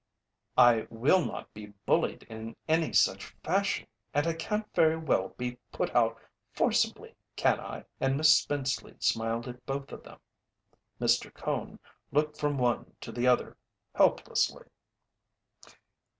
[0.57, 3.85] "I will not be bullied in any such fashion,
[4.15, 6.19] and I can't very well be put out
[6.53, 10.19] forcibly, can I?" and Miss Spenceley smiled at both of them.
[10.99, 11.31] Mr.
[11.31, 11.77] Cone
[12.11, 13.55] looked from one to the other,
[13.93, 14.63] helplessly.